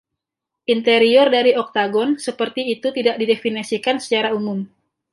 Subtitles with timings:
[0.75, 4.59] Interior dari oktagon seperti itu tidak didefinisikan secara umum.